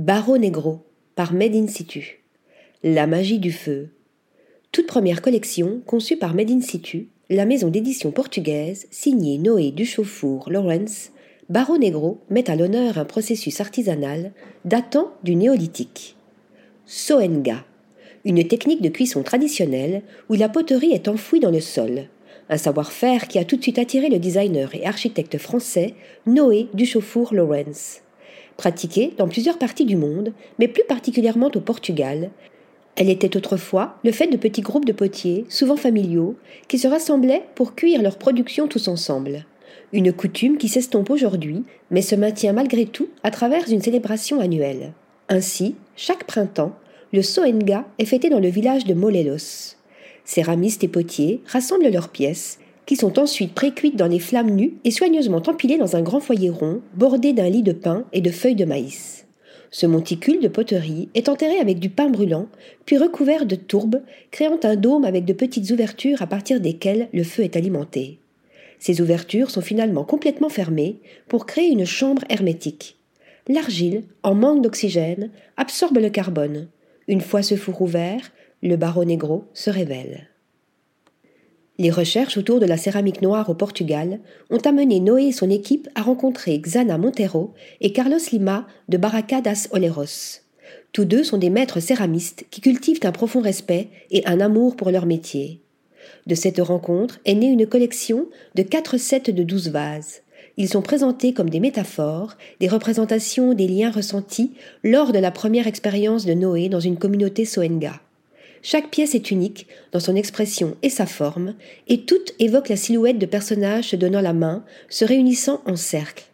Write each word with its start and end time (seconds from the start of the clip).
Barro 0.00 0.38
Negro 0.38 0.78
par 1.14 1.34
Made 1.34 1.54
in 1.54 1.66
Situ. 1.66 2.24
La 2.82 3.06
magie 3.06 3.38
du 3.38 3.52
feu. 3.52 3.90
Toute 4.72 4.86
première 4.86 5.20
collection 5.20 5.82
conçue 5.84 6.16
par 6.16 6.34
Made 6.34 6.50
in 6.50 6.62
Situ, 6.62 7.08
la 7.28 7.44
maison 7.44 7.68
d'édition 7.68 8.10
portugaise, 8.10 8.86
signée 8.90 9.36
Noé 9.36 9.72
Duchauffour 9.72 10.50
Lawrence, 10.50 11.10
Barro 11.50 11.76
Negro 11.76 12.18
met 12.30 12.48
à 12.48 12.56
l'honneur 12.56 12.96
un 12.96 13.04
processus 13.04 13.60
artisanal 13.60 14.32
datant 14.64 15.12
du 15.22 15.36
néolithique. 15.36 16.16
Soenga, 16.86 17.66
une 18.24 18.48
technique 18.48 18.80
de 18.80 18.88
cuisson 18.88 19.22
traditionnelle 19.22 20.00
où 20.30 20.34
la 20.34 20.48
poterie 20.48 20.92
est 20.92 21.08
enfouie 21.08 21.40
dans 21.40 21.50
le 21.50 21.60
sol, 21.60 22.08
un 22.48 22.56
savoir-faire 22.56 23.28
qui 23.28 23.38
a 23.38 23.44
tout 23.44 23.58
de 23.58 23.62
suite 23.62 23.78
attiré 23.78 24.08
le 24.08 24.18
designer 24.18 24.74
et 24.74 24.86
architecte 24.86 25.36
français 25.36 25.92
Noé 26.24 26.68
Duchauffour 26.72 27.34
Lawrence. 27.34 28.00
Pratiquée 28.60 29.14
dans 29.16 29.26
plusieurs 29.26 29.56
parties 29.56 29.86
du 29.86 29.96
monde, 29.96 30.34
mais 30.58 30.68
plus 30.68 30.84
particulièrement 30.86 31.50
au 31.54 31.60
Portugal, 31.60 32.28
elle 32.94 33.08
était 33.08 33.34
autrefois 33.38 33.96
le 34.04 34.12
fait 34.12 34.26
de 34.26 34.36
petits 34.36 34.60
groupes 34.60 34.84
de 34.84 34.92
potiers, 34.92 35.46
souvent 35.48 35.76
familiaux, 35.76 36.36
qui 36.68 36.78
se 36.78 36.86
rassemblaient 36.86 37.46
pour 37.54 37.74
cuire 37.74 38.02
leur 38.02 38.18
production 38.18 38.68
tous 38.68 38.88
ensemble. 38.88 39.46
Une 39.94 40.12
coutume 40.12 40.58
qui 40.58 40.68
s'estompe 40.68 41.08
aujourd'hui, 41.08 41.64
mais 41.90 42.02
se 42.02 42.14
maintient 42.14 42.52
malgré 42.52 42.84
tout 42.84 43.08
à 43.22 43.30
travers 43.30 43.66
une 43.70 43.80
célébration 43.80 44.40
annuelle. 44.40 44.92
Ainsi, 45.30 45.74
chaque 45.96 46.24
printemps, 46.24 46.76
le 47.14 47.22
Soenga 47.22 47.86
est 47.98 48.04
fêté 48.04 48.28
dans 48.28 48.40
le 48.40 48.48
village 48.48 48.84
de 48.84 48.92
Molelos. 48.92 49.76
Céramistes 50.26 50.84
et 50.84 50.88
potiers 50.88 51.40
rassemblent 51.46 51.88
leurs 51.88 52.10
pièces, 52.10 52.59
qui 52.86 52.96
sont 52.96 53.18
ensuite 53.18 53.54
précuites 53.54 53.96
dans 53.96 54.06
les 54.06 54.18
flammes 54.18 54.50
nues 54.50 54.74
et 54.84 54.90
soigneusement 54.90 55.42
empilées 55.46 55.78
dans 55.78 55.96
un 55.96 56.02
grand 56.02 56.20
foyer 56.20 56.50
rond, 56.50 56.80
bordé 56.94 57.32
d'un 57.32 57.48
lit 57.48 57.62
de 57.62 57.72
pain 57.72 58.04
et 58.12 58.20
de 58.20 58.30
feuilles 58.30 58.56
de 58.56 58.64
maïs. 58.64 59.26
Ce 59.70 59.86
monticule 59.86 60.40
de 60.40 60.48
poterie 60.48 61.08
est 61.14 61.28
enterré 61.28 61.58
avec 61.58 61.78
du 61.78 61.90
pain 61.90 62.08
brûlant, 62.08 62.48
puis 62.86 62.98
recouvert 62.98 63.46
de 63.46 63.54
tourbe, 63.54 64.02
créant 64.32 64.58
un 64.64 64.74
dôme 64.74 65.04
avec 65.04 65.24
de 65.24 65.32
petites 65.32 65.70
ouvertures 65.70 66.22
à 66.22 66.26
partir 66.26 66.60
desquelles 66.60 67.08
le 67.12 67.22
feu 67.22 67.44
est 67.44 67.56
alimenté. 67.56 68.18
Ces 68.80 69.00
ouvertures 69.00 69.50
sont 69.50 69.60
finalement 69.60 70.04
complètement 70.04 70.48
fermées 70.48 70.98
pour 71.28 71.46
créer 71.46 71.70
une 71.70 71.84
chambre 71.84 72.24
hermétique. 72.28 72.96
L'argile, 73.46 74.04
en 74.22 74.34
manque 74.34 74.62
d'oxygène, 74.62 75.30
absorbe 75.56 75.98
le 75.98 76.10
carbone. 76.10 76.68
Une 77.06 77.20
fois 77.20 77.42
ce 77.42 77.56
four 77.56 77.80
ouvert, 77.82 78.32
le 78.62 78.76
barreau 78.76 79.04
négro 79.04 79.44
se 79.54 79.70
révèle. 79.70 80.29
Les 81.80 81.90
recherches 81.90 82.36
autour 82.36 82.60
de 82.60 82.66
la 82.66 82.76
céramique 82.76 83.22
noire 83.22 83.48
au 83.48 83.54
Portugal 83.54 84.20
ont 84.50 84.58
amené 84.58 85.00
Noé 85.00 85.28
et 85.28 85.32
son 85.32 85.48
équipe 85.48 85.88
à 85.94 86.02
rencontrer 86.02 86.58
Xana 86.58 86.98
Montero 86.98 87.54
et 87.80 87.94
Carlos 87.94 88.18
Lima 88.32 88.66
de 88.90 88.98
Barraca 88.98 89.40
das 89.40 89.66
Oleros. 89.72 90.42
Tous 90.92 91.06
deux 91.06 91.24
sont 91.24 91.38
des 91.38 91.48
maîtres 91.48 91.80
céramistes 91.80 92.44
qui 92.50 92.60
cultivent 92.60 93.00
un 93.04 93.12
profond 93.12 93.40
respect 93.40 93.88
et 94.10 94.26
un 94.26 94.40
amour 94.40 94.76
pour 94.76 94.90
leur 94.90 95.06
métier. 95.06 95.62
De 96.26 96.34
cette 96.34 96.60
rencontre 96.60 97.18
est 97.24 97.32
née 97.32 97.46
une 97.46 97.66
collection 97.66 98.26
de 98.56 98.62
quatre 98.62 98.98
sets 98.98 99.32
de 99.32 99.42
douze 99.42 99.70
vases. 99.70 100.20
Ils 100.58 100.68
sont 100.68 100.82
présentés 100.82 101.32
comme 101.32 101.48
des 101.48 101.60
métaphores, 101.60 102.36
des 102.60 102.68
représentations 102.68 103.54
des 103.54 103.68
liens 103.68 103.90
ressentis 103.90 104.52
lors 104.84 105.12
de 105.12 105.18
la 105.18 105.30
première 105.30 105.66
expérience 105.66 106.26
de 106.26 106.34
Noé 106.34 106.68
dans 106.68 106.78
une 106.78 106.98
communauté 106.98 107.46
Soenga. 107.46 108.02
Chaque 108.62 108.90
pièce 108.90 109.14
est 109.14 109.30
unique 109.30 109.66
dans 109.92 110.00
son 110.00 110.16
expression 110.16 110.76
et 110.82 110.90
sa 110.90 111.06
forme, 111.06 111.54
et 111.88 112.02
toutes 112.02 112.34
évoquent 112.38 112.68
la 112.68 112.76
silhouette 112.76 113.18
de 113.18 113.26
personnages 113.26 113.88
se 113.88 113.96
donnant 113.96 114.20
la 114.20 114.34
main, 114.34 114.64
se 114.88 115.04
réunissant 115.04 115.62
en 115.66 115.76
cercle. 115.76 116.24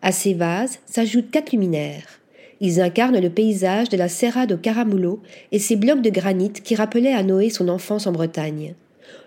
À 0.00 0.12
ces 0.12 0.32
vases 0.32 0.78
s'ajoutent 0.86 1.30
quatre 1.30 1.52
luminaires. 1.52 2.20
Ils 2.60 2.80
incarnent 2.80 3.20
le 3.20 3.30
paysage 3.30 3.88
de 3.88 3.96
la 3.96 4.08
Serra 4.08 4.46
de 4.46 4.56
Caramulo 4.56 5.20
et 5.52 5.58
ses 5.58 5.76
blocs 5.76 6.02
de 6.02 6.10
granit 6.10 6.52
qui 6.52 6.74
rappelaient 6.74 7.12
à 7.12 7.22
Noé 7.22 7.50
son 7.50 7.68
enfance 7.68 8.06
en 8.06 8.12
Bretagne. 8.12 8.74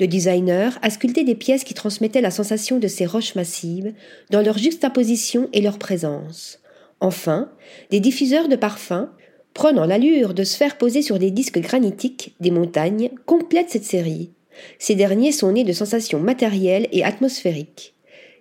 Le 0.00 0.06
designer 0.06 0.78
a 0.82 0.90
sculpté 0.90 1.24
des 1.24 1.34
pièces 1.34 1.64
qui 1.64 1.74
transmettaient 1.74 2.20
la 2.20 2.30
sensation 2.30 2.78
de 2.78 2.88
ces 2.88 3.06
roches 3.06 3.34
massives 3.34 3.92
dans 4.30 4.42
leur 4.42 4.58
juxtaposition 4.58 5.48
et 5.52 5.60
leur 5.60 5.78
présence. 5.78 6.58
Enfin, 7.00 7.50
des 7.90 8.00
diffuseurs 8.00 8.48
de 8.48 8.56
parfums, 8.56 9.08
prenant 9.54 9.86
l'allure 9.86 10.34
de 10.34 10.44
sphères 10.44 10.76
posées 10.76 11.02
sur 11.02 11.18
des 11.18 11.30
disques 11.30 11.60
granitiques 11.60 12.34
des 12.40 12.50
montagnes, 12.50 13.10
complètent 13.24 13.70
cette 13.70 13.84
série. 13.84 14.30
Ces 14.78 14.94
derniers 14.94 15.32
sont 15.32 15.52
nés 15.52 15.64
de 15.64 15.72
sensations 15.72 16.20
matérielles 16.20 16.88
et 16.92 17.04
atmosphériques. 17.04 17.94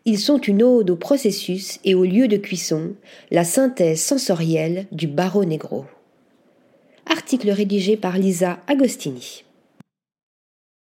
Ils 0.06 0.19
sont 0.19 0.40
une 0.40 0.63
ode 0.63 0.90
au 0.90 0.96
processus 0.97 1.79
et 1.85 1.96
au 1.96 2.03
lieu 2.03 2.28
de 2.28 2.38
cuisson, 2.38 2.94
la 3.31 3.46
synthèse 3.46 4.01
sensorielle 4.01 4.85
du 4.91 5.07
barreau 5.07 5.46
négro. 5.46 5.85
Article 7.06 7.51
rédigé 7.51 7.95
par 7.95 8.18
Lisa 8.18 8.59
Agostini. 8.68 9.44